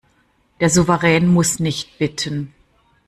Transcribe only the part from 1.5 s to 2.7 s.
nicht bitten.